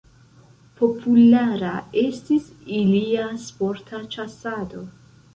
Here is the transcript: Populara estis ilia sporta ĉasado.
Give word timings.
Populara 0.77 1.73
estis 2.03 2.47
ilia 2.77 3.27
sporta 3.43 4.01
ĉasado. 4.15 4.83